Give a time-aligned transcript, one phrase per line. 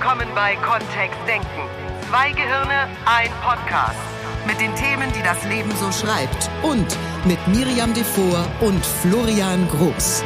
[0.00, 1.68] willkommen bei Kontext Denken.
[2.08, 3.98] Zwei Gehirne, ein Podcast.
[4.46, 6.48] Mit den Themen, die das Leben so schreibt.
[6.62, 6.86] Und
[7.26, 10.24] mit Miriam Devor und Florian Groß.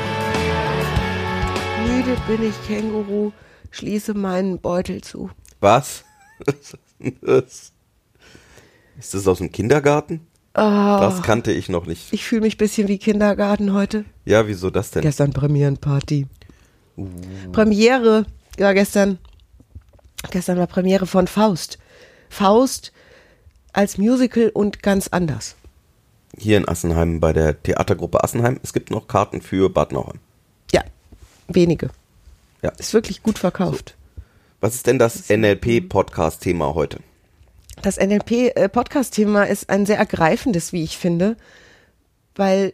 [1.88, 3.32] Müde bin ich, Känguru.
[3.72, 5.30] Schließe meinen Beutel zu.
[5.58, 6.04] Was?
[7.22, 7.72] Was?
[8.96, 10.20] Ist das aus dem Kindergarten?
[10.52, 12.12] Das kannte ich noch nicht.
[12.12, 14.04] Ich fühle mich ein bisschen wie Kindergarten heute.
[14.24, 15.02] Ja, wieso das denn?
[15.02, 16.28] Gestern Premierenparty.
[17.50, 19.18] Premiere, ja gestern,
[20.30, 21.78] gestern war Premiere von Faust.
[22.28, 22.92] Faust
[23.72, 25.56] als Musical und ganz anders.
[26.36, 28.58] Hier in Assenheim bei der Theatergruppe Assenheim.
[28.62, 30.18] Es gibt noch Karten für Bad Nauheim.
[30.72, 30.82] Ja,
[31.48, 31.90] wenige.
[32.62, 32.70] Ja.
[32.70, 33.96] Ist wirklich gut verkauft.
[34.60, 36.98] Was ist denn das NLP-Podcast-Thema heute?
[37.82, 41.36] Das NLP-Podcast-Thema ist ein sehr ergreifendes, wie ich finde,
[42.34, 42.72] weil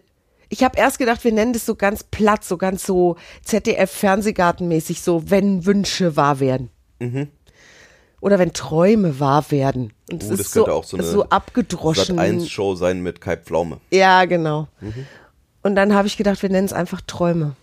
[0.49, 5.31] ich habe erst gedacht, wir nennen das so ganz platt, so ganz so ZDF-Fernsehgartenmäßig, so
[5.31, 6.71] wenn Wünsche wahr werden.
[8.21, 9.93] Oder wenn Träume wahr werden.
[10.11, 10.29] Und es.
[10.29, 12.17] Oh, ist das könnte so, auch so eine so abgedroschen.
[12.17, 13.81] Sat 1 Show sein mit Kai Pflaume.
[13.91, 14.69] Ja, genau.
[14.81, 15.07] Mhm.
[15.63, 17.57] Und dann habe ich gedacht, wir nennen es einfach Träume.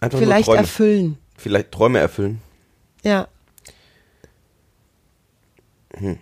[0.00, 0.58] Einfach Vielleicht Träume.
[0.58, 1.18] erfüllen.
[1.36, 2.40] Vielleicht Träume erfüllen.
[3.02, 3.28] Ja.
[5.94, 6.18] Hm.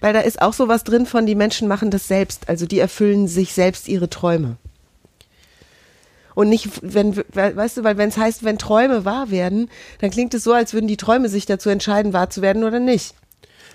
[0.00, 2.48] Weil da ist auch sowas drin von, die Menschen machen das selbst.
[2.48, 4.56] Also die erfüllen sich selbst ihre Träume.
[6.34, 10.10] Und nicht, wenn, we- weißt du, weil wenn es heißt, wenn Träume wahr werden, dann
[10.10, 13.14] klingt es so, als würden die Träume sich dazu entscheiden, wahr zu werden oder nicht.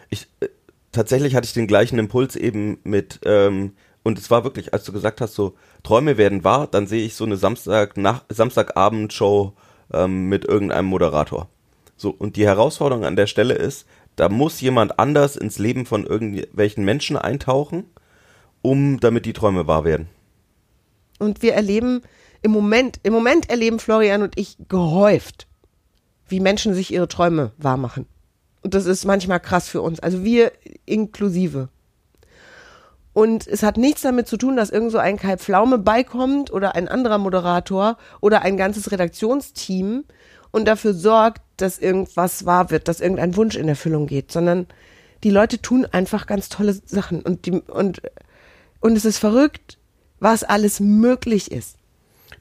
[0.10, 0.48] Ich, äh,
[0.92, 4.92] tatsächlich hatte ich den gleichen Impuls eben mit, ähm, und es war wirklich, als du
[4.92, 9.54] gesagt hast, so Träume werden wahr, dann sehe ich so eine Samstag nach, Samstagabendshow
[9.94, 11.48] ähm, mit irgendeinem Moderator.
[11.96, 16.06] So, und die Herausforderung an der Stelle ist, da muss jemand anders ins Leben von
[16.06, 17.86] irgendwelchen Menschen eintauchen,
[18.62, 20.10] um damit die Träume wahr werden.
[21.20, 22.02] Und wir erleben
[22.42, 25.48] im Moment, im Moment erleben Florian und ich gehäuft,
[26.28, 28.06] wie Menschen sich ihre Träume wahrmachen.
[28.62, 30.00] Und das ist manchmal krass für uns.
[30.00, 30.52] Also wir
[30.86, 31.70] inklusive.
[33.14, 36.76] Und es hat nichts damit zu tun, dass irgend so ein Kai Pflaume beikommt oder
[36.76, 40.06] ein anderer Moderator oder ein ganzes Redaktionsteam
[40.52, 44.68] und dafür sorgt, dass irgendwas wahr wird, dass irgendein Wunsch in Erfüllung geht, sondern
[45.24, 48.02] die Leute tun einfach ganz tolle Sachen und die, und,
[48.80, 49.78] und es ist verrückt,
[50.20, 51.79] was alles möglich ist.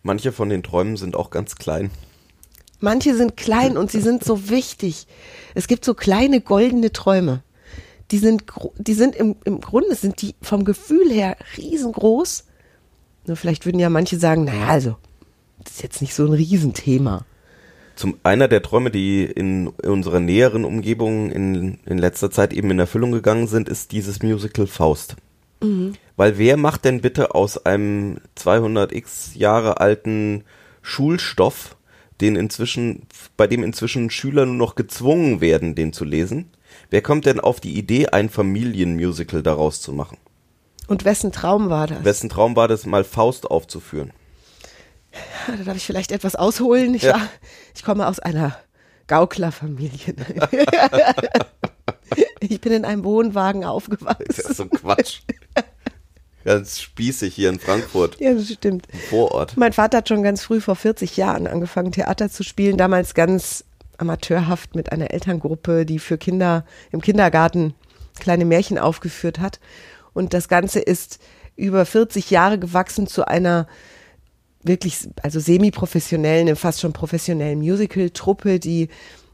[0.03, 1.91] Manche von den Träumen sind auch ganz klein.
[2.81, 5.07] Manche sind klein und sie sind so wichtig.
[5.55, 7.43] Es gibt so kleine goldene Träume.
[8.11, 8.45] Die sind,
[8.79, 12.45] die sind im, im Grunde sind die vom Gefühl her riesengroß.
[13.27, 14.97] Nur vielleicht würden ja manche sagen, naja, also,
[15.63, 17.27] das ist jetzt nicht so ein Riesenthema.
[17.97, 22.79] Zum einer der Träume, die in unserer näheren Umgebung in, in letzter Zeit eben in
[22.79, 25.17] Erfüllung gegangen sind, ist dieses Musical Faust.
[26.17, 30.45] Weil wer macht denn bitte aus einem 200x Jahre alten
[30.83, 31.77] Schulstoff,
[32.21, 33.03] den inzwischen,
[33.37, 36.51] bei dem inzwischen Schüler nur noch gezwungen werden, den zu lesen?
[36.91, 40.19] Wer kommt denn auf die Idee, ein Familienmusical daraus zu machen?
[40.87, 42.05] Und wessen Traum war das?
[42.05, 44.13] Wessen Traum war das, mal Faust aufzuführen?
[45.47, 46.95] Da darf ich vielleicht etwas ausholen.
[46.95, 47.15] Ich, Ja.
[47.15, 47.29] war,
[47.75, 48.57] ich komme aus einer
[49.07, 50.15] Gauklerfamilie.
[52.41, 54.25] ich bin in einem Wohnwagen Das aufgewachsen.
[54.29, 55.21] ist so Quatsch.
[56.45, 58.87] Ganz spießig hier in Frankfurt, Ja, das stimmt.
[58.93, 59.57] im Vorort.
[59.57, 62.77] Mein Vater hat schon ganz früh vor 40 Jahren angefangen, Theater zu spielen.
[62.77, 63.65] Damals ganz
[63.99, 67.75] amateurhaft mit einer Elterngruppe, die für Kinder im Kindergarten
[68.21, 69.61] kleine Märchen aufgeführt hat.
[70.15, 71.19] Und das Ganze ist
[71.57, 73.67] über 40 Jahre gewachsen zu einer
[74.63, 78.89] wirklich, also semi-professionellen, fast schon professionellen Musical-Truppe, die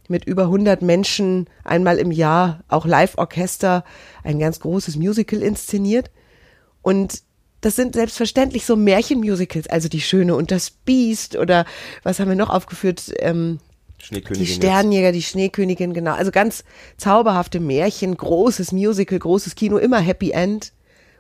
[0.09, 3.85] mit über 100 Menschen einmal im Jahr, auch Live-Orchester,
[4.23, 6.11] ein ganz großes Musical inszeniert.
[6.85, 7.23] Und
[7.63, 11.65] das sind selbstverständlich so Märchenmusicals, also Die Schöne und das Biest oder
[12.03, 13.13] was haben wir noch aufgeführt?
[13.19, 13.59] Ähm,
[14.11, 14.57] die jetzt.
[14.57, 16.13] Sternjäger, die Schneekönigin, genau.
[16.13, 16.63] Also ganz
[16.99, 20.73] zauberhafte Märchen, großes Musical, großes Kino, immer Happy End.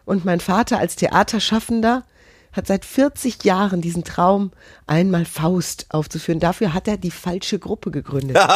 [0.04, 2.04] Und mein Vater als Theaterschaffender
[2.52, 4.52] hat seit 40 Jahren diesen Traum,
[4.86, 6.40] einmal Faust aufzuführen.
[6.40, 8.36] Dafür hat er die falsche Gruppe gegründet.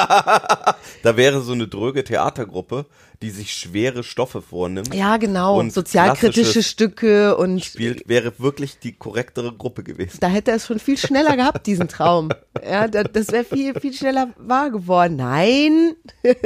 [1.02, 2.86] Da wäre so eine dröge Theatergruppe,
[3.20, 4.94] die sich schwere Stoffe vornimmt.
[4.94, 5.58] Ja, genau.
[5.58, 10.18] Und Sozialkritische Stücke und Spielt, wäre wirklich die korrektere Gruppe gewesen.
[10.20, 12.28] da hätte er es schon viel schneller gehabt, diesen Traum.
[12.64, 15.16] Ja, da- das wäre viel, viel schneller wahr geworden.
[15.16, 15.96] Nein.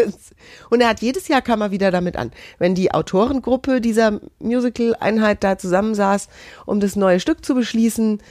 [0.71, 2.33] Und er hat jedes Jahr kam er wieder damit an.
[2.59, 6.29] Wenn die Autorengruppe dieser Musical-Einheit da zusammensaß,
[6.65, 8.23] um das neue Stück zu beschließen,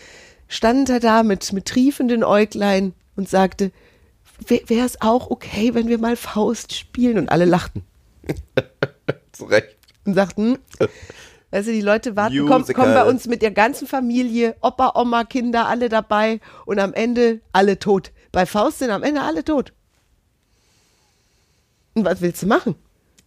[0.47, 3.71] stand er da mit, mit triefenden Äuglein und sagte,
[4.47, 7.19] wäre es auch okay, wenn wir mal Faust spielen?
[7.19, 7.83] Und alle lachten
[9.31, 9.77] Zu Recht.
[10.05, 10.57] und sagten,
[11.51, 15.23] weißt du, die Leute warten, kommen, kommen bei uns mit der ganzen Familie, Opa, Oma,
[15.23, 18.11] Kinder, alle dabei und am Ende alle tot.
[18.31, 19.73] Bei Faust sind am Ende alle tot.
[21.93, 22.75] Und was willst du machen?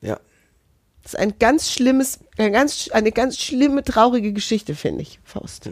[0.00, 0.18] Ja.
[1.02, 5.68] Das ist ein ganz schlimmes, eine ganz, eine ganz schlimme, traurige Geschichte, finde ich, Faust.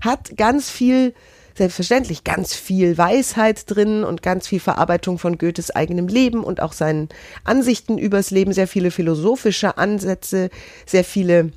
[0.00, 1.14] Hat ganz viel,
[1.56, 6.72] selbstverständlich, ganz viel Weisheit drin und ganz viel Verarbeitung von Goethes eigenem Leben und auch
[6.72, 7.08] seinen
[7.44, 10.50] Ansichten übers Leben, sehr viele philosophische Ansätze,
[10.86, 11.52] sehr viele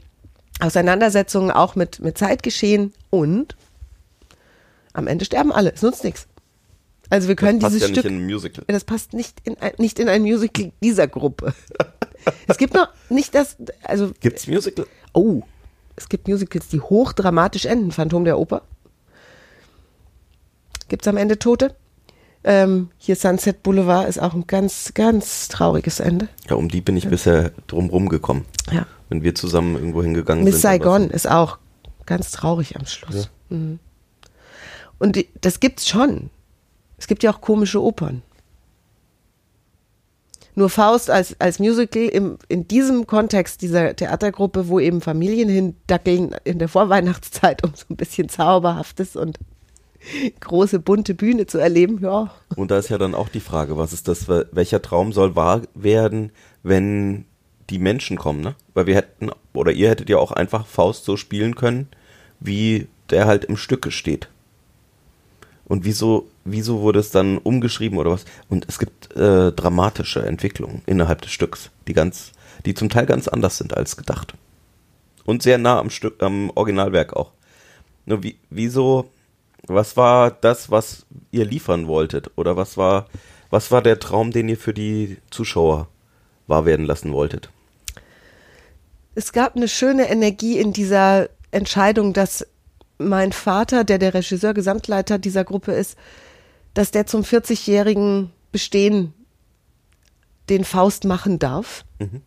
[0.59, 3.55] Auseinandersetzungen auch mit, mit Zeitgeschehen und
[4.93, 5.73] am Ende sterben alle.
[5.73, 6.27] Es nutzt nichts.
[7.09, 8.11] Also wir können Passt dieses ja nicht Stück.
[8.11, 8.63] in ein Musical.
[8.67, 11.53] Das passt nicht in, ein, nicht in ein Musical dieser Gruppe.
[12.47, 14.87] es gibt noch nicht das, also, Gibt's Musical?
[15.13, 15.41] oh,
[15.95, 17.91] es gibt Musicals, die hochdramatisch enden.
[17.91, 18.63] Phantom der Oper.
[20.87, 21.75] Gibt's am Ende Tote?
[22.43, 26.27] Ähm, hier Sunset Boulevard ist auch ein ganz, ganz trauriges Ende.
[26.47, 28.45] Ja, um die bin ich bisher drumrum gekommen.
[28.71, 28.85] Ja.
[29.09, 30.69] Wenn wir zusammen irgendwo hingegangen Miss sind.
[30.69, 31.57] aber Saigon ist auch
[32.05, 33.31] ganz traurig am Schluss.
[33.49, 33.79] Mhm.
[34.99, 36.29] Und die, das gibt's schon.
[36.97, 38.21] Es gibt ja auch komische Opern.
[40.53, 46.33] Nur Faust als, als Musical im, in diesem Kontext dieser Theatergruppe, wo eben Familien hindackeln
[46.45, 49.39] in der Vorweihnachtszeit, um so ein bisschen Zauberhaftes und
[50.39, 52.31] große bunte Bühne zu erleben, ja.
[52.55, 55.61] Und da ist ja dann auch die Frage, was ist das, welcher Traum soll wahr
[55.73, 56.31] werden,
[56.63, 57.25] wenn
[57.69, 58.55] die Menschen kommen, ne?
[58.73, 61.87] Weil wir hätten, oder ihr hättet ja auch einfach Faust so spielen können,
[62.39, 64.29] wie der halt im Stücke steht.
[65.65, 68.25] Und wieso, wieso wurde es dann umgeschrieben oder was?
[68.49, 72.31] Und es gibt äh, dramatische Entwicklungen innerhalb des Stücks, die ganz,
[72.65, 74.35] die zum Teil ganz anders sind als gedacht.
[75.25, 77.31] Und sehr nah am Stück, am Originalwerk auch.
[78.05, 79.09] Nur wie, wieso,
[79.67, 82.31] was war das, was ihr liefern wolltet?
[82.35, 83.07] Oder was war,
[83.49, 85.87] was war der Traum, den ihr für die Zuschauer
[86.47, 87.49] wahr werden lassen wolltet?
[89.15, 92.45] Es gab eine schöne Energie in dieser Entscheidung, dass
[92.97, 95.97] mein Vater, der der Regisseur, Gesamtleiter dieser Gruppe ist,
[96.73, 99.13] dass der zum 40-jährigen Bestehen
[100.49, 101.85] den Faust machen darf.
[101.99, 102.21] Mhm.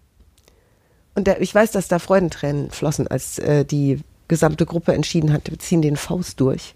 [1.14, 5.50] Und der, ich weiß, dass da Freudentränen flossen, als äh, die gesamte Gruppe entschieden hat,
[5.50, 6.75] wir ziehen den Faust durch.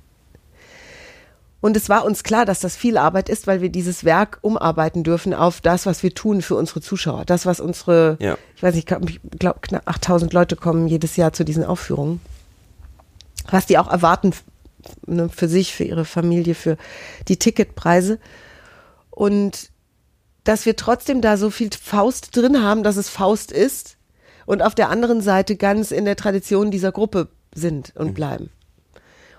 [1.62, 5.04] Und es war uns klar, dass das viel Arbeit ist, weil wir dieses Werk umarbeiten
[5.04, 7.24] dürfen auf das, was wir tun für unsere Zuschauer.
[7.24, 8.36] Das, was unsere, Ja.
[8.56, 12.20] ich weiß nicht, ich glaube, knapp 8000 Leute kommen jedes Jahr zu diesen Aufführungen.
[13.48, 14.32] Was die auch erwarten
[15.06, 16.76] ne, für sich, für ihre Familie, für
[17.28, 18.18] die Ticketpreise.
[19.10, 19.70] Und
[20.42, 23.96] dass wir trotzdem da so viel Faust drin haben, dass es Faust ist
[24.46, 28.50] und auf der anderen Seite ganz in der Tradition dieser Gruppe sind und bleiben.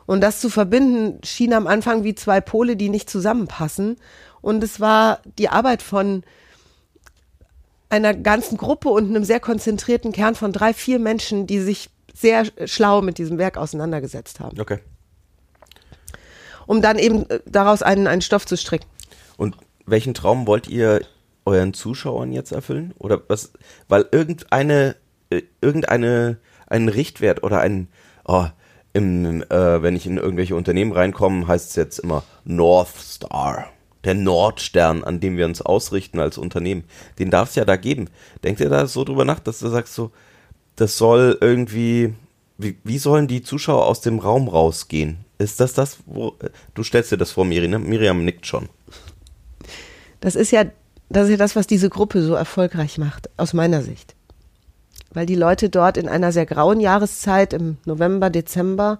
[0.05, 3.97] Und das zu verbinden schien am Anfang wie zwei Pole, die nicht zusammenpassen.
[4.41, 6.23] Und es war die Arbeit von
[7.89, 12.45] einer ganzen Gruppe und einem sehr konzentrierten Kern von drei, vier Menschen, die sich sehr
[12.65, 14.79] schlau mit diesem Werk auseinandergesetzt haben, Okay.
[16.65, 18.87] um dann eben äh, daraus einen, einen Stoff zu stricken.
[19.37, 21.01] Und welchen Traum wollt ihr
[21.45, 22.93] euren Zuschauern jetzt erfüllen?
[22.97, 23.51] Oder was,
[23.87, 24.95] weil irgendeine,
[25.29, 27.89] äh, irgendeine, einen Richtwert oder ein,
[28.25, 28.47] oh,
[28.93, 33.67] im, äh, wenn ich in irgendwelche Unternehmen reinkomme, heißt es jetzt immer North Star.
[34.03, 36.83] Der Nordstern, an dem wir uns ausrichten als Unternehmen.
[37.19, 38.09] Den darf es ja da geben.
[38.43, 40.11] Denkt ihr da so drüber nach, dass du sagst so,
[40.75, 42.13] das soll irgendwie,
[42.57, 45.23] wie, wie sollen die Zuschauer aus dem Raum rausgehen?
[45.37, 46.35] Ist das das, wo,
[46.73, 47.79] du stellst dir das vor, Miriam, ne?
[47.79, 48.69] Miriam nickt schon.
[50.19, 50.65] Das ist ja,
[51.09, 54.12] das ist ja das, was diese Gruppe so erfolgreich macht, aus meiner Sicht.
[55.13, 58.99] Weil die Leute dort in einer sehr grauen Jahreszeit im November, Dezember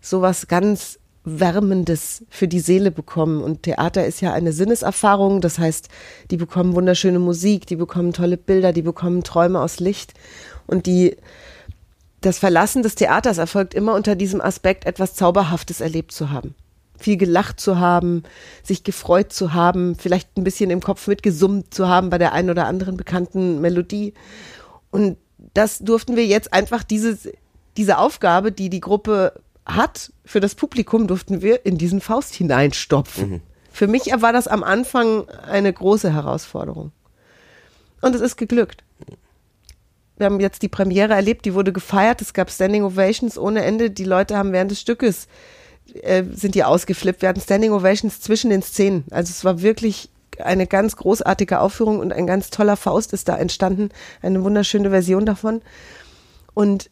[0.00, 3.42] sowas ganz Wärmendes für die Seele bekommen.
[3.42, 5.40] Und Theater ist ja eine Sinneserfahrung.
[5.40, 5.88] Das heißt,
[6.30, 10.14] die bekommen wunderschöne Musik, die bekommen tolle Bilder, die bekommen Träume aus Licht.
[10.66, 11.16] Und die,
[12.22, 16.54] das Verlassen des Theaters erfolgt immer unter diesem Aspekt, etwas Zauberhaftes erlebt zu haben.
[16.98, 18.24] Viel gelacht zu haben,
[18.62, 22.50] sich gefreut zu haben, vielleicht ein bisschen im Kopf mitgesummt zu haben bei der einen
[22.50, 24.14] oder anderen bekannten Melodie.
[24.90, 25.16] Und
[25.54, 27.18] das durften wir jetzt einfach diese,
[27.76, 33.42] diese Aufgabe, die die Gruppe hat, für das Publikum durften wir in diesen Faust hineinstopfen.
[33.72, 36.92] Für mich war das am Anfang eine große Herausforderung.
[38.00, 38.82] Und es ist geglückt.
[40.16, 43.90] Wir haben jetzt die Premiere erlebt, die wurde gefeiert, es gab Standing Ovations ohne Ende.
[43.90, 45.28] Die Leute haben während des Stückes,
[46.02, 47.22] äh, sind die ausgeflippt.
[47.22, 49.04] Wir hatten Standing Ovations zwischen den Szenen.
[49.10, 53.36] Also es war wirklich eine ganz großartige Aufführung und ein ganz toller Faust ist da
[53.36, 53.90] entstanden.
[54.22, 55.62] Eine wunderschöne Version davon.
[56.54, 56.90] Und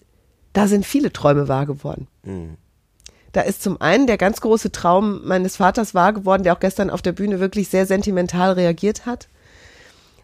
[0.53, 2.09] da sind viele Träume wahr geworden.
[3.33, 6.91] Da ist zum einen der ganz große Traum meines Vaters wahr geworden, der auch gestern
[6.91, 9.29] auf der Bühne wirklich sehr sentimental reagiert hat.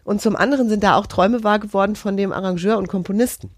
[0.03, 3.51] Und zum anderen sind da auch Träume wahr geworden von dem Arrangeur und Komponisten.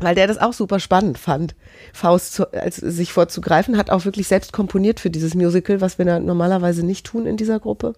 [0.00, 1.54] Weil der das auch super spannend fand,
[1.92, 6.04] Faust zu, als, sich vorzugreifen, hat auch wirklich selbst komponiert für dieses Musical, was wir
[6.04, 7.94] da normalerweise nicht tun in dieser Gruppe.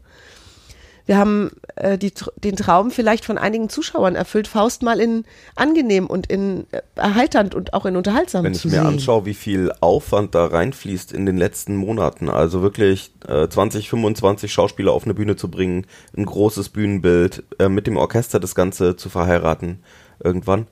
[1.07, 6.09] Wir haben äh, die, den Traum vielleicht von einigen Zuschauern erfüllt, Faust mal in angenehm
[6.09, 8.89] und in äh, erheiternd und auch in unterhaltsam Wenn zu ich mir sehen.
[8.89, 14.53] anschaue, wie viel Aufwand da reinfließt in den letzten Monaten, also wirklich äh, 20, 25
[14.53, 15.87] Schauspieler auf eine Bühne zu bringen,
[16.17, 19.85] ein großes Bühnenbild, äh, mit dem Orchester das Ganze zu verheiraten
[20.23, 20.67] irgendwann,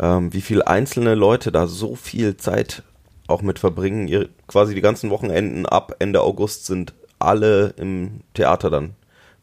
[0.00, 2.82] ähm, wie viel einzelne Leute da so viel Zeit
[3.28, 8.70] auch mit verbringen, ihr, quasi die ganzen Wochenenden ab Ende August sind alle im Theater
[8.70, 8.94] dann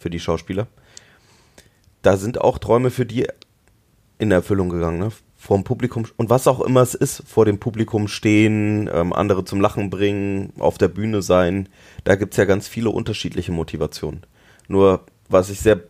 [0.05, 0.67] für die Schauspieler.
[2.03, 3.25] Da sind auch Träume für die
[4.19, 5.09] in Erfüllung gegangen, ne?
[5.35, 9.45] Vor dem Publikum und was auch immer es ist, vor dem Publikum stehen, ähm, andere
[9.45, 11.69] zum Lachen bringen, auf der Bühne sein.
[12.03, 14.21] Da gibt's ja ganz viele unterschiedliche Motivationen.
[14.67, 15.81] Nur was ich sehr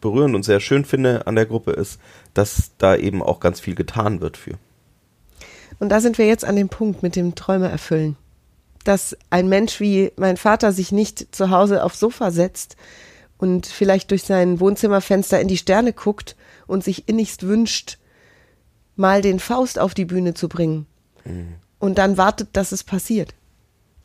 [0.00, 2.00] berührend und sehr schön finde an der Gruppe ist,
[2.34, 4.54] dass da eben auch ganz viel getan wird für.
[5.78, 8.16] Und da sind wir jetzt an dem Punkt mit dem Träume erfüllen.
[8.82, 12.76] Dass ein Mensch wie mein Vater sich nicht zu Hause aufs Sofa setzt
[13.40, 17.96] und vielleicht durch sein Wohnzimmerfenster in die Sterne guckt und sich innigst wünscht,
[18.96, 20.86] mal den Faust auf die Bühne zu bringen.
[21.78, 23.34] Und dann wartet, dass es passiert.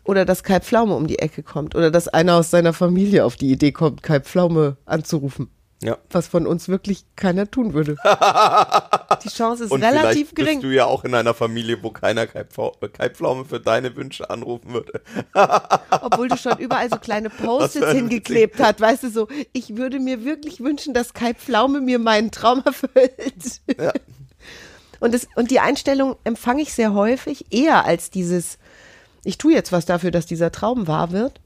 [0.06, 1.76] Oder dass Kai Pflaume um die Ecke kommt.
[1.76, 5.50] Oder dass einer aus seiner Familie auf die Idee kommt, Kai Pflaume anzurufen.
[5.84, 5.98] Ja.
[6.10, 7.96] Was von uns wirklich keiner tun würde.
[9.24, 10.60] Die Chance ist Und relativ vielleicht gering.
[10.62, 13.96] bist du ja auch in einer Familie, wo keiner Kai Pfau- Kai Pflaume für deine
[13.96, 15.02] Wünsche anrufen würde.
[16.02, 20.24] Obwohl du schon überall so kleine Post-its hingeklebt hast, weißt du so, ich würde mir
[20.24, 23.62] wirklich wünschen, dass Kai Pflaume mir meinen Traum erfüllt.
[23.78, 23.92] Ja.
[25.02, 28.58] Und, das, und die Einstellung empfange ich sehr häufig, eher als dieses,
[29.26, 31.42] ich tue jetzt was dafür, dass dieser Traum wahr wird.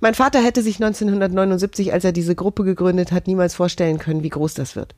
[0.00, 4.28] Mein Vater hätte sich 1979, als er diese Gruppe gegründet hat, niemals vorstellen können, wie
[4.28, 4.94] groß das wird.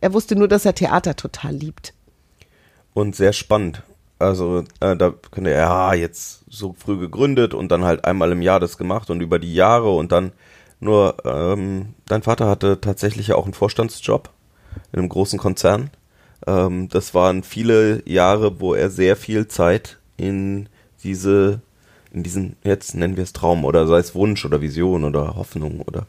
[0.00, 1.94] Er wusste nur, dass er Theater total liebt.
[2.94, 3.82] und sehr spannend.
[4.18, 8.42] Also äh, da könnte er, ja, jetzt so früh gegründet und dann halt einmal im
[8.42, 10.32] Jahr das gemacht und über die Jahre und dann
[10.78, 14.30] nur, ähm, dein Vater hatte tatsächlich ja auch einen Vorstandsjob
[14.92, 15.90] in einem großen Konzern.
[16.46, 20.68] Ähm, das waren viele Jahre, wo er sehr viel Zeit in
[21.02, 21.60] diese,
[22.12, 25.80] in diesen, jetzt nennen wir es Traum oder sei es Wunsch oder Vision oder Hoffnung
[25.80, 26.06] oder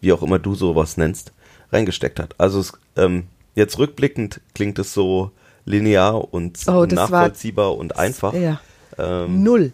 [0.00, 1.32] wie auch immer du sowas nennst,
[1.72, 2.34] reingesteckt hat.
[2.38, 5.30] Also es, ähm, jetzt rückblickend klingt es so
[5.64, 8.32] linear und Oh, das war- nachvollziehbar und einfach.
[8.34, 8.60] Ja.
[8.98, 9.72] Ähm, Null.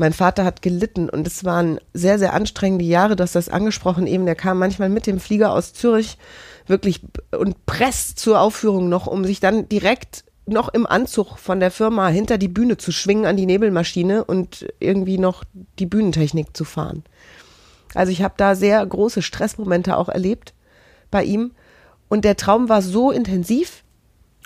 [0.00, 4.06] Mein Vater hat gelitten und es waren sehr, sehr anstrengende Jahre, du hast das angesprochen
[4.06, 4.26] eben.
[4.26, 6.18] Der kam manchmal mit dem Flieger aus Zürich
[6.68, 7.00] wirklich
[7.36, 12.08] und presst zur Aufführung noch, um sich dann direkt noch im Anzug von der Firma
[12.08, 15.44] hinter die Bühne zu schwingen an die Nebelmaschine und irgendwie noch
[15.78, 17.04] die Bühnentechnik zu fahren.
[17.94, 20.54] Also ich habe da sehr große Stressmomente auch erlebt
[21.10, 21.52] bei ihm.
[22.08, 23.82] Und der Traum war so intensiv,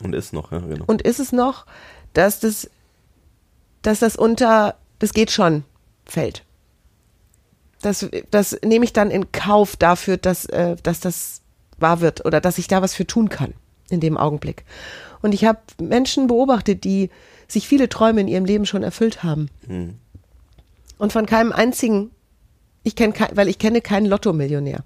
[0.02, 0.84] und ist noch, ja, genau.
[0.86, 1.66] und ist es noch,
[2.12, 2.68] dass das,
[3.82, 5.64] dass das unter, das geht schon,
[6.04, 6.44] fällt.
[7.82, 11.42] Das, das nehme ich dann in Kauf dafür, dass, äh, dass das
[11.78, 13.54] wahr wird oder dass ich da was für tun kann
[13.90, 14.64] in dem Augenblick.
[15.22, 17.10] Und ich habe Menschen beobachtet, die
[17.48, 19.48] sich viele Träume in ihrem Leben schon erfüllt haben.
[19.66, 19.94] Hm.
[20.98, 22.10] Und von keinem einzigen,
[22.82, 24.84] ich kenne kein, weil ich kenne keinen Lotto-Millionär.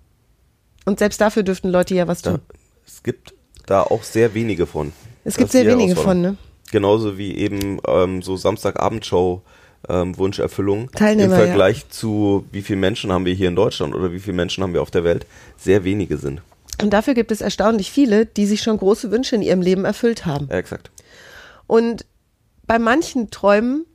[0.85, 2.41] Und selbst dafür dürften Leute ja was tun.
[2.87, 3.35] es gibt
[3.67, 4.93] da auch sehr wenige von.
[5.25, 6.37] Es gibt sehr wenige von, ne?
[6.71, 9.43] Genauso wie eben ähm, so Samstagabendshow
[9.89, 10.91] ähm, Wunscherfüllung.
[10.93, 11.47] Teilnehmer, Im ja.
[11.47, 14.73] Vergleich zu wie viele Menschen haben wir hier in Deutschland oder wie viele Menschen haben
[14.73, 15.27] wir auf der Welt,
[15.57, 16.43] sehr wenige sind.
[16.83, 20.27] Und dafür gibt es erstaunlich viele, die sich schon große Wünsche in ihrem Leben erfüllt
[20.27, 20.49] haben.
[20.51, 20.91] Ja, exakt.
[21.67, 22.05] Und
[22.67, 23.87] bei manchen Träumen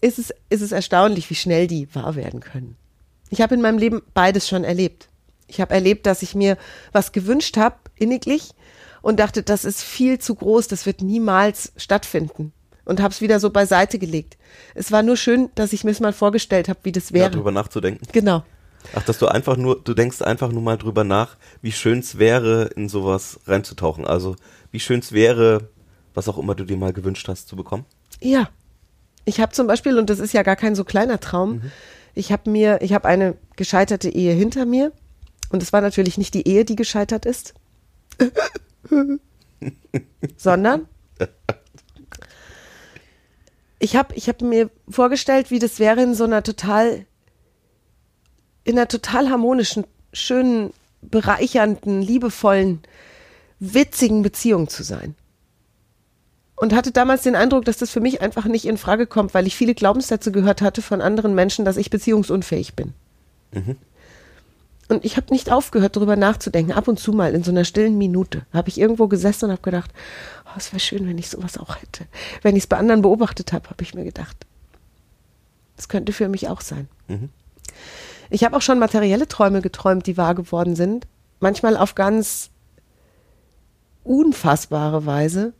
[0.00, 2.76] ist es, ist es erstaunlich, wie schnell die wahr werden können.
[3.30, 5.08] Ich habe in meinem Leben beides schon erlebt.
[5.46, 6.56] Ich habe erlebt, dass ich mir
[6.92, 8.50] was gewünscht habe, inniglich,
[9.02, 12.52] und dachte, das ist viel zu groß, das wird niemals stattfinden.
[12.84, 14.36] Und habe es wieder so beiseite gelegt.
[14.74, 17.30] Es war nur schön, dass ich mir es mal vorgestellt habe, wie das Ja, wäre.
[17.30, 18.06] drüber nachzudenken.
[18.12, 18.44] genau.
[18.94, 22.18] Ach, dass du einfach nur, du denkst einfach nur mal drüber nach, wie schön es
[22.18, 24.06] wäre, in sowas reinzutauchen.
[24.06, 24.36] Also,
[24.70, 25.68] wie schön es wäre,
[26.14, 27.84] was auch immer du dir mal gewünscht hast zu bekommen.
[28.20, 28.48] Ja.
[29.26, 31.62] Ich habe zum Beispiel, und das ist ja gar kein so kleiner Traum,
[32.14, 34.92] ich habe mir, ich habe eine gescheiterte Ehe hinter mir.
[35.50, 37.54] Und es war natürlich nicht die Ehe, die gescheitert ist,
[40.36, 40.86] sondern
[43.80, 47.06] ich habe ich hab mir vorgestellt, wie das wäre in so einer total,
[48.64, 52.80] in einer total harmonischen, schönen, bereichernden, liebevollen,
[53.58, 55.14] witzigen Beziehung zu sein.
[56.56, 59.46] Und hatte damals den Eindruck, dass das für mich einfach nicht in Frage kommt, weil
[59.46, 62.92] ich viele Glaubenssätze gehört hatte von anderen Menschen, dass ich beziehungsunfähig bin.
[64.88, 66.72] Und ich habe nicht aufgehört, darüber nachzudenken.
[66.72, 69.62] Ab und zu mal in so einer stillen Minute habe ich irgendwo gesessen und habe
[69.62, 69.90] gedacht,
[70.46, 72.06] oh, es wäre schön, wenn ich sowas auch hätte.
[72.42, 74.36] Wenn ich es bei anderen beobachtet habe, habe ich mir gedacht,
[75.76, 76.88] das könnte für mich auch sein.
[78.30, 81.06] Ich habe auch schon materielle Träume geträumt, die wahr geworden sind.
[81.40, 82.50] Manchmal auf ganz
[84.04, 85.52] unfassbare Weise,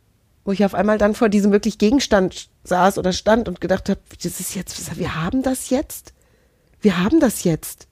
[0.45, 3.99] wo ich auf einmal dann vor diesem wirklich Gegenstand saß oder stand und gedacht habe,
[4.23, 6.13] das ist jetzt, wir haben das jetzt.
[6.79, 7.87] Wir haben das jetzt.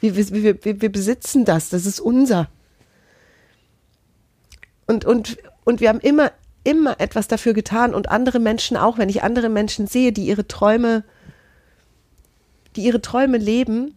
[0.00, 2.48] Wir, wir, wir, wir besitzen das, das ist unser.
[4.86, 6.32] Und, und, und wir haben immer,
[6.64, 10.48] immer etwas dafür getan und andere Menschen auch, wenn ich andere Menschen sehe, die ihre
[10.48, 11.04] Träume,
[12.76, 13.94] die ihre Träume leben,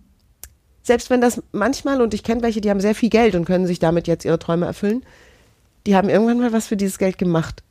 [0.83, 3.67] selbst wenn das manchmal, und ich kenne welche, die haben sehr viel Geld und können
[3.67, 5.03] sich damit jetzt ihre Träume erfüllen,
[5.87, 7.63] die haben irgendwann mal was für dieses Geld gemacht.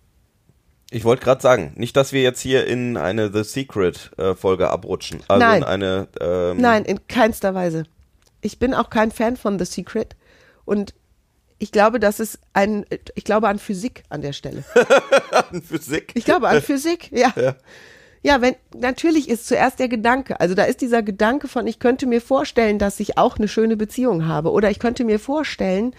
[0.91, 4.71] Ich wollte gerade sagen, nicht, dass wir jetzt hier in eine The Secret äh, Folge
[4.71, 5.21] abrutschen.
[5.27, 5.63] Also Nein.
[5.63, 6.09] in eine.
[6.21, 7.85] Ähm, Nein, in keinster Weise.
[8.43, 10.15] Ich bin auch kein Fan von The Secret
[10.65, 10.95] und
[11.59, 12.85] ich glaube, das ist ein,
[13.15, 14.65] ich glaube an Physik an der Stelle.
[15.69, 16.13] Physik.
[16.15, 17.33] Ich glaube an Physik, ja.
[17.37, 17.57] Ja.
[18.25, 20.41] Ja, wenn, natürlich ist zuerst der Gedanke.
[20.41, 23.77] Also da ist dieser Gedanke von, ich könnte mir vorstellen, dass ich auch eine schöne
[23.77, 24.51] Beziehung habe.
[24.51, 25.95] Oder ich könnte mir vorstellen,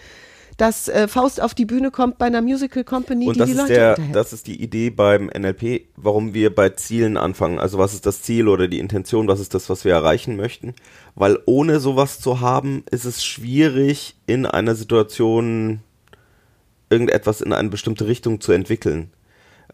[0.56, 3.52] dass äh, Faust auf die Bühne kommt bei einer Musical Company, Und die das die
[3.52, 4.16] ist Leute der, unterhält.
[4.16, 7.60] das ist die Idee beim NLP, warum wir bei Zielen anfangen.
[7.60, 10.74] Also was ist das Ziel oder die Intention, was ist das, was wir erreichen möchten?
[11.14, 15.80] Weil ohne sowas zu haben, ist es schwierig, in einer Situation
[16.90, 19.12] irgendetwas in eine bestimmte Richtung zu entwickeln.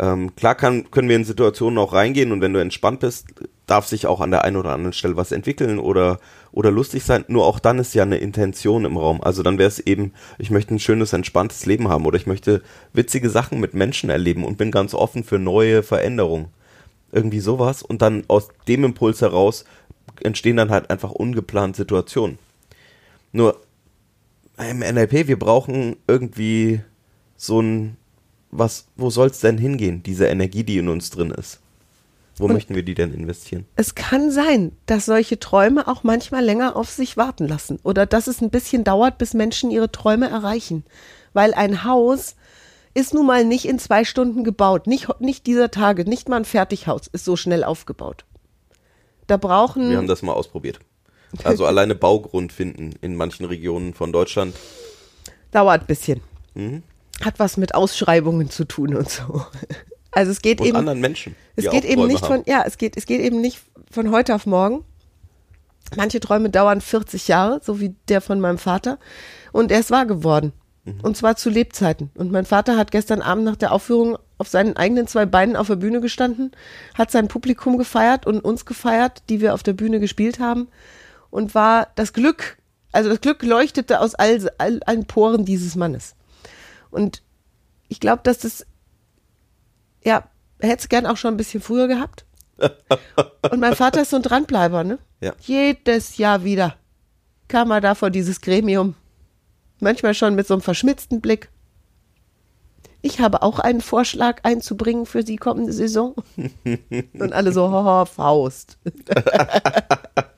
[0.01, 3.27] Ähm, klar kann, können wir in Situationen auch reingehen und wenn du entspannt bist,
[3.67, 6.19] darf sich auch an der einen oder anderen Stelle was entwickeln oder,
[6.51, 7.25] oder lustig sein.
[7.29, 9.23] Nur auch dann ist ja eine Intention im Raum.
[9.23, 12.63] Also dann wäre es eben, ich möchte ein schönes, entspanntes Leben haben oder ich möchte
[12.93, 16.49] witzige Sachen mit Menschen erleben und bin ganz offen für neue Veränderungen.
[17.13, 17.83] Irgendwie sowas.
[17.83, 19.65] Und dann aus dem Impuls heraus
[20.21, 22.39] entstehen dann halt einfach ungeplant Situationen.
[23.33, 23.61] Nur
[24.59, 26.81] im NLP, wir brauchen irgendwie
[27.37, 27.97] so ein,
[28.52, 31.59] was, wo soll's denn hingehen, diese Energie, die in uns drin ist?
[32.37, 33.66] Wo Und- möchten wir die denn investieren?
[33.76, 38.26] es kann sein, dass solche Träume auch manchmal länger auf sich warten lassen oder dass
[38.26, 40.84] es ein bisschen dauert, bis Menschen ihre Träume erreichen.
[41.34, 42.36] Weil ein Haus
[42.95, 44.86] ist nun mal nicht in zwei Stunden gebaut.
[44.86, 48.25] Nicht, nicht dieser Tage, nicht mal ein Fertighaus ist so schnell aufgebaut.
[49.26, 49.88] Da brauchen.
[49.91, 50.78] Wir haben das mal ausprobiert.
[51.45, 54.54] Also alleine Baugrund finden in manchen Regionen von Deutschland.
[55.52, 56.21] dauert ein bisschen.
[56.54, 56.82] Mhm.
[57.23, 59.45] Hat was mit Ausschreibungen zu tun und so.
[60.11, 60.76] Also es geht Und eben.
[60.76, 61.35] anderen Menschen.
[61.56, 62.43] Es geht eben Träume nicht haben.
[62.43, 64.85] von, ja, es geht, es geht eben nicht von heute auf morgen.
[65.97, 68.99] Manche Träume dauern 40 Jahre, so wie der von meinem Vater.
[69.52, 70.52] Und er ist wahr geworden.
[70.85, 71.00] Mhm.
[71.02, 72.11] Und zwar zu Lebzeiten.
[72.15, 75.69] Und mein Vater hat gestern Abend nach der Aufführung auf seinen eigenen zwei Beinen auf
[75.69, 76.52] der Bühne gestanden,
[76.95, 80.69] hat sein Publikum gefeiert und uns gefeiert, die wir auf der Bühne gespielt haben.
[81.30, 82.58] Und war das Glück,
[82.91, 86.15] also das Glück leuchtete aus all, all, allen Poren dieses Mannes.
[86.93, 87.23] Und
[87.89, 88.65] ich glaube, dass das
[90.05, 90.25] ja,
[90.61, 92.25] hätte es gern auch schon ein bisschen früher gehabt.
[93.50, 94.99] Und mein Vater ist so ein Dranbleiber, ne?
[95.21, 95.35] Ja.
[95.41, 96.76] Jedes Jahr wieder
[97.49, 98.95] kam er da vor dieses Gremium.
[99.81, 101.50] Manchmal schon mit so einem verschmitzten Blick.
[103.02, 106.15] Ich habe auch einen Vorschlag einzubringen für die kommende Saison.
[107.15, 108.78] Und alle so, hoho, Faust.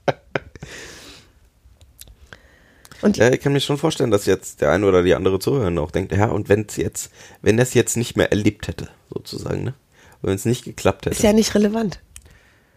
[3.05, 5.79] Und Ja, ich kann mir schon vorstellen, dass jetzt der eine oder die andere Zuhörer
[5.81, 7.11] auch denkt, ja, und wenn es jetzt,
[7.43, 9.75] wenn das jetzt nicht mehr erlebt hätte, sozusagen, ne?
[10.23, 11.15] Wenn es nicht geklappt hätte.
[11.15, 12.01] ist ja nicht relevant.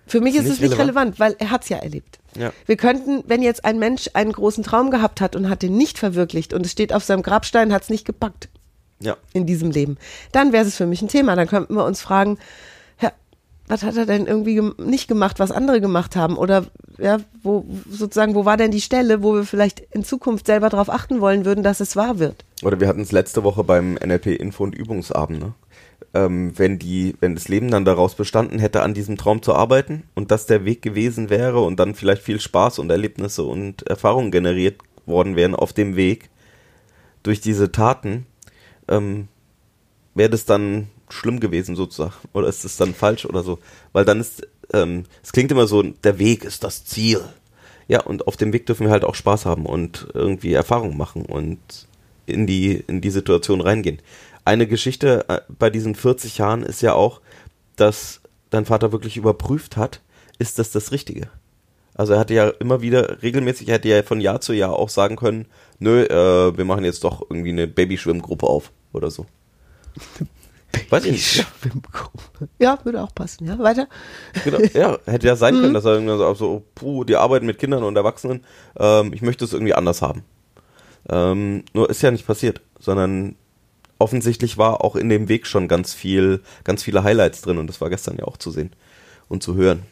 [0.05, 1.17] Für mich Ist ist, es nicht relevant?
[1.17, 2.19] relevant, weil er hat es ja erlebt.
[2.37, 2.51] Ja.
[2.65, 5.97] Wir könnten, wenn jetzt ein Mensch einen großen Traum gehabt hat und hat den nicht
[5.97, 8.49] verwirklicht und es steht auf seinem Grabstein, hat es nicht gepackt
[8.99, 9.15] ja.
[9.31, 9.97] in diesem Leben,
[10.33, 11.37] dann wäre es für mich ein Thema.
[11.37, 12.37] Dann könnten wir uns fragen,
[13.67, 16.37] was hat er denn irgendwie nicht gemacht, was andere gemacht haben?
[16.37, 16.65] Oder
[16.97, 20.89] ja, wo sozusagen, wo war denn die Stelle, wo wir vielleicht in Zukunft selber darauf
[20.89, 22.45] achten wollen würden, dass es wahr wird?
[22.63, 25.53] Oder wir hatten es letzte Woche beim NLP Info und Übungsabend, ne?
[26.13, 30.03] Ähm, wenn die, wenn das Leben dann daraus bestanden hätte, an diesem Traum zu arbeiten
[30.15, 34.31] und das der Weg gewesen wäre und dann vielleicht viel Spaß und Erlebnisse und Erfahrungen
[34.31, 36.29] generiert worden wären auf dem Weg
[37.23, 38.25] durch diese Taten,
[38.87, 39.27] ähm,
[40.15, 43.59] wäre das dann schlimm gewesen sozusagen oder ist es dann falsch oder so?
[43.93, 47.21] Weil dann ist, ähm, es klingt immer so, der Weg ist das Ziel.
[47.87, 51.25] Ja, und auf dem Weg dürfen wir halt auch Spaß haben und irgendwie Erfahrungen machen
[51.25, 51.87] und
[52.25, 53.99] in die, in die Situation reingehen.
[54.43, 57.21] Eine Geschichte äh, bei diesen 40 Jahren ist ja auch,
[57.77, 60.01] dass dein Vater wirklich überprüft hat,
[60.39, 61.29] ist das das Richtige?
[61.93, 64.89] Also er hatte ja immer wieder regelmäßig, er hätte ja von Jahr zu Jahr auch
[64.89, 65.47] sagen können,
[65.79, 69.25] nö, äh, wir machen jetzt doch irgendwie eine Babyschwimmgruppe auf oder so.
[70.89, 71.45] Weiß ich nicht.
[72.59, 73.45] Ja, würde auch passen.
[73.45, 73.87] Ja, weiter.
[74.43, 77.59] genau, ja, hätte ja sein können, dass er irgendwie so, so, puh, die arbeiten mit
[77.59, 78.43] Kindern und Erwachsenen,
[78.77, 80.23] ähm, ich möchte es irgendwie anders haben.
[81.09, 83.35] Ähm, nur ist ja nicht passiert, sondern
[83.99, 87.81] offensichtlich war auch in dem Weg schon ganz viel, ganz viele Highlights drin und das
[87.81, 88.71] war gestern ja auch zu sehen
[89.27, 89.83] und zu hören.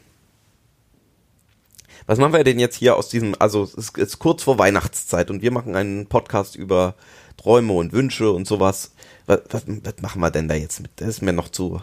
[2.06, 5.28] Was machen wir denn jetzt hier aus diesem, also es ist, ist kurz vor Weihnachtszeit
[5.28, 6.94] und wir machen einen Podcast über
[7.36, 8.92] Träume und Wünsche und sowas.
[9.26, 10.90] Was, was, was machen wir denn da jetzt mit?
[10.96, 11.82] Das ist mir noch zu,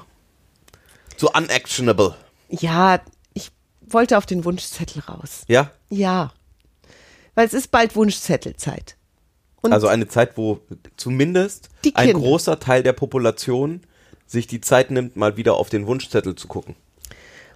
[1.18, 2.16] zu unactionable.
[2.50, 3.02] Ja,
[3.34, 5.44] ich wollte auf den Wunschzettel raus.
[5.48, 5.72] Ja?
[5.90, 6.34] Ja.
[7.36, 8.96] Weil es ist bald Wunschzettelzeit.
[9.62, 10.60] Und Also eine Zeit, wo
[10.98, 13.82] zumindest ein großer Teil der Population
[14.28, 16.76] sich die Zeit nimmt, mal wieder auf den Wunschzettel zu gucken.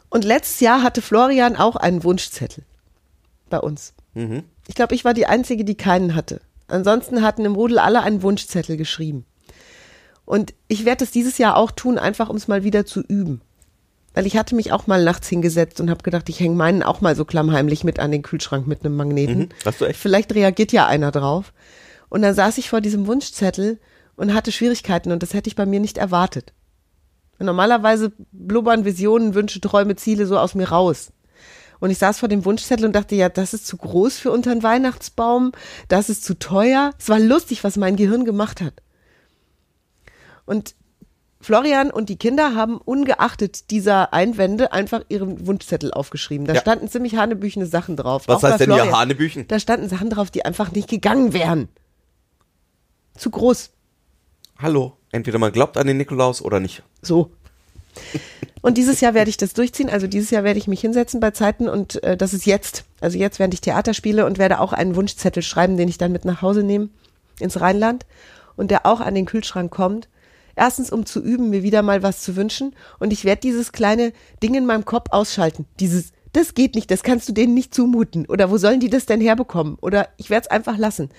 [0.09, 2.63] Und letztes Jahr hatte Florian auch einen Wunschzettel
[3.49, 3.93] bei uns.
[4.67, 6.41] Ich glaube, ich war die Einzige, die keinen hatte.
[6.67, 9.25] Ansonsten hatten im Rudel alle einen Wunschzettel geschrieben.
[10.25, 13.41] Und ich werde es dieses Jahr auch tun, einfach um es mal wieder zu üben.
[14.13, 17.01] Weil ich hatte mich auch mal nachts hingesetzt und habe gedacht, ich hänge meinen auch
[17.01, 19.39] mal so klammheimlich mit an den Kühlschrank mit einem Magneten.
[19.39, 19.49] Mhm.
[19.63, 19.99] Hast du echt?
[19.99, 21.53] Vielleicht reagiert ja einer drauf.
[22.09, 23.79] Und dann saß ich vor diesem Wunschzettel
[24.15, 26.53] und hatte Schwierigkeiten und das hätte ich bei mir nicht erwartet.
[27.39, 31.11] Normalerweise blubbern Visionen, Wünsche, Träume, Ziele so aus mir raus.
[31.79, 34.53] Und ich saß vor dem Wunschzettel und dachte, ja, das ist zu groß für unter
[34.53, 35.51] den Weihnachtsbaum,
[35.87, 36.91] das ist zu teuer.
[36.97, 38.73] Es war lustig, was mein Gehirn gemacht hat.
[40.45, 40.75] Und
[41.39, 46.47] Florian und die Kinder haben ungeachtet dieser Einwände einfach ihren Wunschzettel aufgeschrieben.
[46.47, 46.61] Da Ja.
[46.61, 48.23] standen ziemlich hanebüchene Sachen drauf.
[48.27, 48.91] Was heißt denn hier.
[48.97, 49.47] Hanebüchen?
[49.47, 51.69] Da standen Sachen drauf, die einfach nicht gegangen wären.
[53.15, 53.69] Zu groß.
[54.57, 54.97] Hallo.
[55.11, 56.83] Entweder man glaubt an den Nikolaus oder nicht.
[57.01, 57.31] So.
[58.61, 59.89] Und dieses Jahr werde ich das durchziehen.
[59.89, 62.83] Also dieses Jahr werde ich mich hinsetzen bei Zeiten und äh, das ist jetzt.
[62.99, 66.11] Also jetzt, während ich Theater spiele und werde auch einen Wunschzettel schreiben, den ich dann
[66.11, 66.89] mit nach Hause nehme
[67.39, 68.05] ins Rheinland
[68.55, 70.09] und der auch an den Kühlschrank kommt.
[70.55, 72.75] Erstens, um zu üben, mir wieder mal was zu wünschen.
[72.99, 75.65] Und ich werde dieses kleine Ding in meinem Kopf ausschalten.
[75.79, 78.27] Dieses, das geht nicht, das kannst du denen nicht zumuten.
[78.27, 79.77] Oder wo sollen die das denn herbekommen?
[79.81, 81.09] Oder ich werde es einfach lassen.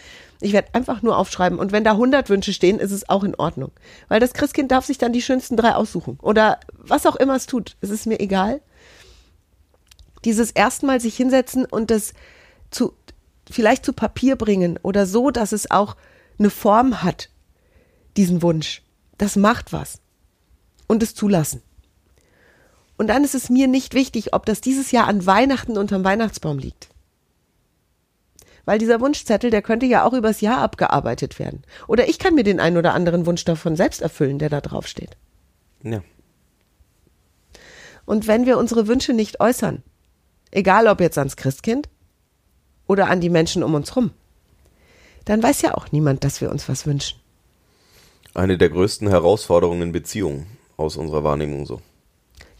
[0.41, 1.59] Ich werde einfach nur aufschreiben.
[1.59, 3.73] Und wenn da 100 Wünsche stehen, ist es auch in Ordnung.
[4.07, 6.19] Weil das Christkind darf sich dann die schönsten drei aussuchen.
[6.23, 7.77] Oder was auch immer es tut.
[7.81, 8.61] Es ist mir egal.
[10.25, 12.13] Dieses erstmal sich hinsetzen und das
[12.71, 12.93] zu,
[13.51, 15.97] vielleicht zu Papier bringen oder so, dass es auch
[16.39, 17.29] eine Form hat,
[18.17, 18.83] diesen Wunsch.
[19.17, 20.01] Das macht was.
[20.87, 21.63] Und es zulassen.
[22.99, 26.59] Und dann ist es mir nicht wichtig, ob das dieses Jahr an Weihnachten unterm Weihnachtsbaum
[26.59, 26.89] liegt.
[28.65, 31.63] Weil dieser Wunschzettel, der könnte ja auch übers Jahr abgearbeitet werden.
[31.87, 34.87] Oder ich kann mir den einen oder anderen Wunsch davon selbst erfüllen, der da drauf
[34.87, 35.17] steht.
[35.83, 36.03] Ja.
[38.05, 39.83] Und wenn wir unsere Wünsche nicht äußern,
[40.51, 41.89] egal ob jetzt ans Christkind
[42.87, 44.11] oder an die Menschen um uns rum,
[45.25, 47.21] dann weiß ja auch niemand, dass wir uns was wünschen.
[48.35, 51.81] Eine der größten Herausforderungen in Beziehungen aus unserer Wahrnehmung so.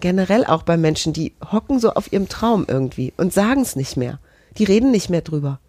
[0.01, 3.97] Generell auch bei Menschen, die hocken so auf ihrem Traum irgendwie und sagen es nicht
[3.97, 4.21] mehr.
[4.57, 5.61] Die reden nicht mehr drüber.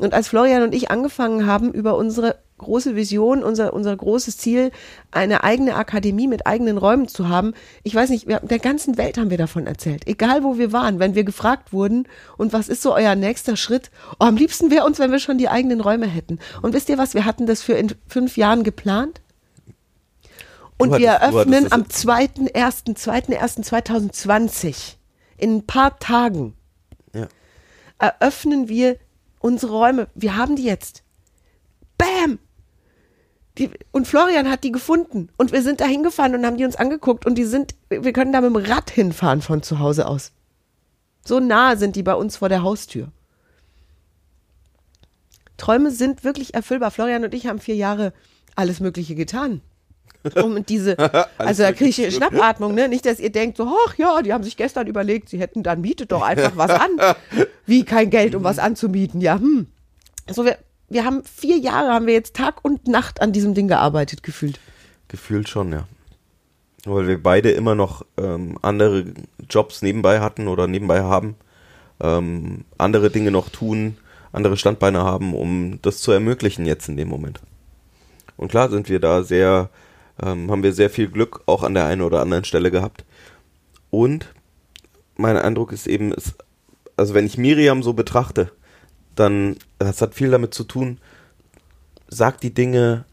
[0.00, 4.70] Und als Florian und ich angefangen haben, über unsere große Vision, unser, unser großes Ziel,
[5.10, 9.30] eine eigene Akademie mit eigenen Räumen zu haben, ich weiß nicht, der ganzen Welt haben
[9.30, 10.06] wir davon erzählt.
[10.06, 12.06] Egal wo wir waren, wenn wir gefragt wurden,
[12.38, 13.90] und was ist so euer nächster Schritt?
[14.18, 16.38] Oh, am liebsten wäre uns, wenn wir schon die eigenen Räume hätten.
[16.62, 19.20] Und wisst ihr was, wir hatten das für in fünf Jahren geplant.
[20.82, 24.96] Und wir eröffnen am das- 2.1., 2.1.2020,
[25.36, 26.54] in ein paar Tagen,
[27.14, 27.28] Ja.
[27.98, 28.96] eröffnen wir
[29.40, 30.08] unsere Räume.
[30.14, 31.02] Wir haben die jetzt.
[31.98, 32.38] Bam!
[33.58, 35.28] Die, und Florian hat die gefunden.
[35.36, 37.26] Und wir sind da hingefahren und haben die uns angeguckt.
[37.26, 40.32] Und die sind, wir können da mit dem Rad hinfahren von zu Hause aus.
[41.24, 43.12] So nah sind die bei uns vor der Haustür.
[45.58, 46.90] Träume sind wirklich erfüllbar.
[46.90, 48.14] Florian und ich haben vier Jahre
[48.56, 49.60] alles Mögliche getan.
[50.36, 50.96] Um diese,
[51.38, 52.88] also da kriege ich Schnappatmung, ne?
[52.88, 55.80] Nicht, dass ihr denkt, so, ach ja, die haben sich gestern überlegt, sie hätten dann
[55.80, 56.90] mietet doch einfach was an.
[57.66, 59.20] Wie kein Geld, um was anzumieten.
[59.20, 59.66] Ja, hm.
[60.26, 63.66] Also wir, wir haben vier Jahre, haben wir jetzt Tag und Nacht an diesem Ding
[63.66, 64.60] gearbeitet, gefühlt.
[65.08, 65.86] Gefühlt schon, ja.
[66.84, 69.04] Weil wir beide immer noch ähm, andere
[69.48, 71.36] Jobs nebenbei hatten oder nebenbei haben,
[72.00, 73.96] ähm, andere Dinge noch tun,
[74.32, 77.40] andere Standbeine haben, um das zu ermöglichen jetzt in dem Moment.
[78.36, 79.70] Und klar sind wir da sehr,
[80.22, 83.04] ähm, haben wir sehr viel Glück auch an der einen oder anderen Stelle gehabt.
[83.90, 84.32] Und
[85.16, 86.34] mein Eindruck ist eben, es,
[86.96, 88.52] also wenn ich Miriam so betrachte,
[89.14, 90.98] dann, das hat viel damit zu tun,
[92.08, 93.04] sag die Dinge,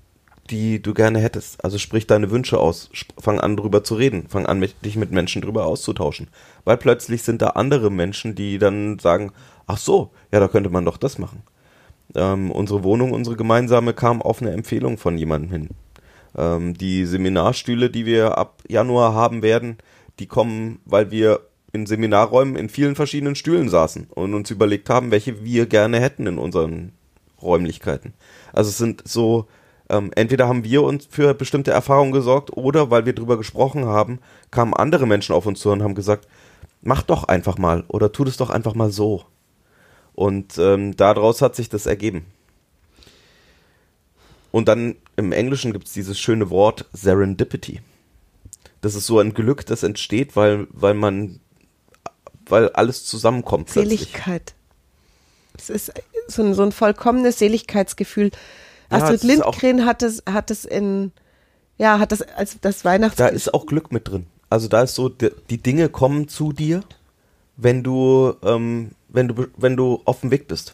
[0.50, 1.64] die du gerne hättest.
[1.64, 2.90] Also sprich deine Wünsche aus.
[3.20, 4.28] Fang an, drüber zu reden.
[4.28, 6.28] Fang an, mit, dich mit Menschen drüber auszutauschen.
[6.64, 9.32] Weil plötzlich sind da andere Menschen, die dann sagen,
[9.68, 11.44] ach so, ja, da könnte man doch das machen.
[12.16, 15.70] Ähm, unsere Wohnung, unsere gemeinsame, kam auf eine Empfehlung von jemandem hin.
[16.38, 19.78] Ähm, die Seminarstühle, die wir ab Januar haben werden,
[20.20, 25.12] die kommen, weil wir in Seminarräumen in vielen verschiedenen Stühlen saßen und uns überlegt haben,
[25.12, 26.94] welche wir gerne hätten in unseren
[27.42, 28.14] Räumlichkeiten.
[28.54, 29.48] Also es sind so,
[29.90, 34.20] ähm, entweder haben wir uns für bestimmte Erfahrungen gesorgt oder weil wir drüber gesprochen haben,
[34.52, 36.28] kamen andere Menschen auf uns zu und haben gesagt,
[36.82, 39.24] mach doch einfach mal oder tu das doch einfach mal so.
[40.14, 42.26] Und ähm, daraus hat sich das ergeben.
[44.52, 47.82] Und dann im Englischen gibt es dieses schöne Wort Serendipity.
[48.82, 51.40] Das ist so ein Glück, das entsteht, weil, weil man,
[52.48, 53.70] weil alles zusammenkommt.
[53.70, 54.54] Seligkeit.
[55.58, 55.92] Es ist
[56.28, 58.32] so ein, so ein vollkommenes Seligkeitsgefühl.
[58.90, 61.12] Ja, Astrid auch- Lindgren hat es, hat es in,
[61.78, 64.26] ja, hat das als das Weihnachts Da ist auch Glück mit drin.
[64.50, 66.82] Also da ist so, die, die Dinge kommen zu dir,
[67.58, 70.74] wenn du, ähm, wenn du, wenn du auf dem Weg bist,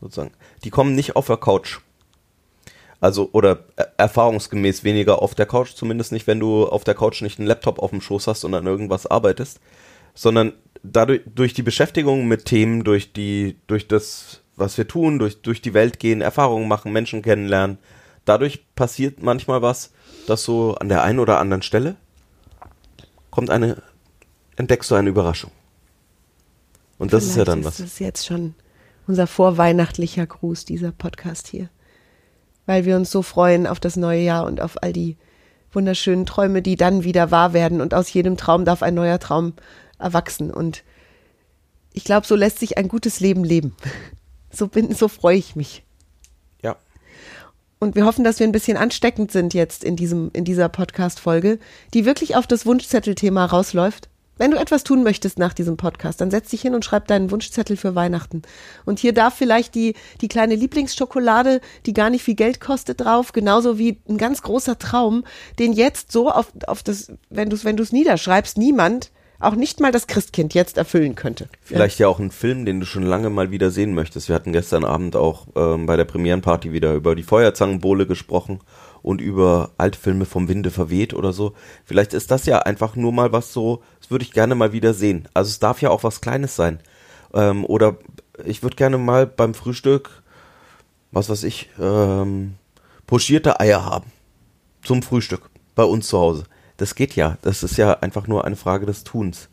[0.00, 0.32] sozusagen.
[0.62, 1.78] Die kommen nicht auf der Couch.
[3.06, 7.22] Also, oder äh, erfahrungsgemäß weniger auf der Couch, zumindest nicht, wenn du auf der Couch
[7.22, 9.60] nicht einen Laptop auf dem Schoß hast und an irgendwas arbeitest,
[10.12, 15.40] sondern dadurch, durch die Beschäftigung mit Themen, durch die, durch das, was wir tun, durch,
[15.40, 17.78] durch die Welt gehen, Erfahrungen machen, Menschen kennenlernen,
[18.24, 19.92] dadurch passiert manchmal was,
[20.26, 21.94] dass so an der einen oder anderen Stelle
[23.30, 23.84] kommt eine,
[24.56, 25.52] entdeckst du eine Überraschung.
[26.98, 27.76] Und das ist ja dann was.
[27.76, 28.56] Das ist jetzt schon
[29.06, 31.68] unser vorweihnachtlicher Gruß, dieser Podcast hier.
[32.66, 35.16] Weil wir uns so freuen auf das neue Jahr und auf all die
[35.72, 37.80] wunderschönen Träume, die dann wieder wahr werden.
[37.80, 39.54] Und aus jedem Traum darf ein neuer Traum
[39.98, 40.50] erwachsen.
[40.50, 40.82] Und
[41.92, 43.74] ich glaube, so lässt sich ein gutes Leben leben.
[44.48, 45.82] So bin, so freue ich mich.
[46.62, 46.76] Ja.
[47.78, 51.58] Und wir hoffen, dass wir ein bisschen ansteckend sind jetzt in diesem, in dieser Podcast-Folge,
[51.92, 54.08] die wirklich auf das Wunschzettelthema rausläuft.
[54.38, 57.30] Wenn du etwas tun möchtest nach diesem Podcast, dann setz dich hin und schreib deinen
[57.30, 58.42] Wunschzettel für Weihnachten.
[58.84, 63.32] Und hier darf vielleicht die, die kleine Lieblingsschokolade, die gar nicht viel Geld kostet, drauf,
[63.32, 65.24] genauso wie ein ganz großer Traum,
[65.58, 69.80] den jetzt so auf, auf das, wenn du es wenn du's niederschreibst, niemand, auch nicht
[69.80, 71.48] mal das Christkind jetzt erfüllen könnte.
[71.60, 74.28] Vielleicht ja auch ein Film, den du schon lange mal wieder sehen möchtest.
[74.28, 78.60] Wir hatten gestern Abend auch ähm, bei der Premierenparty wieder über die Feuerzangenbowle gesprochen
[79.06, 81.54] und über alte Filme vom Winde verweht oder so.
[81.84, 84.94] Vielleicht ist das ja einfach nur mal was so, das würde ich gerne mal wieder
[84.94, 85.28] sehen.
[85.32, 86.80] Also es darf ja auch was Kleines sein.
[87.32, 87.98] Ähm, oder
[88.44, 90.24] ich würde gerne mal beim Frühstück,
[91.12, 92.54] was weiß ich, ähm,
[93.06, 94.10] pochierte Eier haben.
[94.82, 95.50] Zum Frühstück.
[95.76, 96.42] Bei uns zu Hause.
[96.76, 97.38] Das geht ja.
[97.42, 99.48] Das ist ja einfach nur eine Frage des Tuns.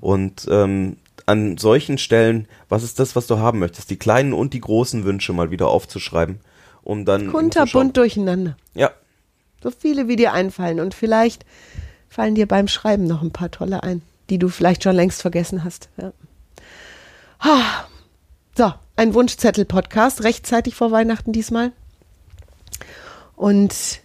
[0.00, 3.88] Und ähm, an solchen Stellen, was ist das, was du haben möchtest?
[3.88, 6.40] Die kleinen und die großen Wünsche mal wieder aufzuschreiben,
[6.88, 7.30] um dann.
[7.30, 8.56] Kunterbunt durcheinander.
[8.74, 8.90] Ja,
[9.62, 10.80] So viele, wie dir einfallen.
[10.80, 11.44] Und vielleicht
[12.08, 15.64] fallen dir beim Schreiben noch ein paar tolle ein, die du vielleicht schon längst vergessen
[15.64, 15.90] hast.
[15.98, 16.12] Ja.
[18.56, 21.72] So, ein Wunschzettel-Podcast, rechtzeitig vor Weihnachten diesmal.
[23.36, 24.00] Und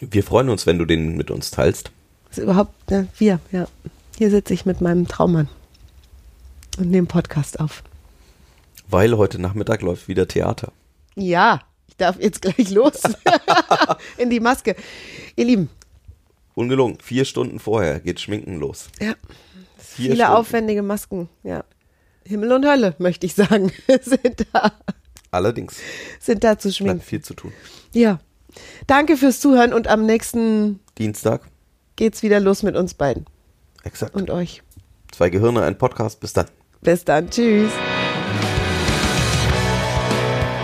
[0.00, 1.92] wir freuen uns, wenn du den mit uns teilst.
[2.30, 3.66] ist überhaupt, ne, wir, ja.
[4.18, 5.48] Hier sitze ich mit meinem Traummann
[6.78, 7.82] und nehme Podcast auf.
[8.88, 10.72] Weil heute Nachmittag läuft wieder Theater.
[11.14, 13.00] Ja, ich darf jetzt gleich los
[14.18, 14.74] in die Maske.
[15.36, 15.70] Ihr Lieben,
[16.54, 18.88] Ungelungen, vier Stunden vorher geht Schminken los.
[19.00, 19.14] ja,
[19.76, 20.32] Vier viele Stunden.
[20.32, 21.64] aufwendige Masken, ja.
[22.26, 23.70] Himmel und Hölle, möchte ich sagen,
[24.02, 24.72] sind da,
[25.30, 25.76] Allerdings
[26.20, 27.00] sind da zu bleibt schminken.
[27.02, 27.52] viel zu tun.
[27.92, 28.18] Ja.
[28.86, 31.42] Danke fürs Zuhören und am nächsten Dienstag,
[31.96, 33.26] geht's wieder los mit uns beiden
[33.82, 34.14] exakt.
[34.14, 34.62] und euch.
[35.12, 36.20] Zwei Gehirne, ein Podcast.
[36.20, 36.46] Bis dann.
[36.80, 37.30] Bis dann.
[37.30, 37.72] Tschüss.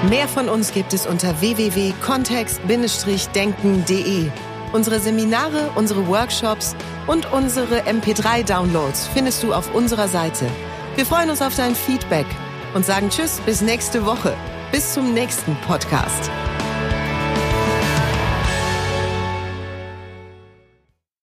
[0.08, 4.30] Mehr von uns gibt es unter www.kontext-denken.de.
[4.72, 6.74] Unsere Seminare, unsere Workshops
[7.06, 10.46] und unsere MP3-Downloads findest du auf unserer Seite.
[10.96, 12.24] Wir freuen uns auf dein Feedback
[12.72, 14.34] und sagen Tschüss bis nächste Woche.
[14.72, 16.30] Bis zum nächsten Podcast.